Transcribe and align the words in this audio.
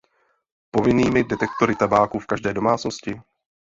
Povinnými 0.71 1.23
detektory 1.23 1.75
tabáku 1.77 2.19
v 2.19 2.25
každé 2.25 2.53
domácnosti? 2.53 3.21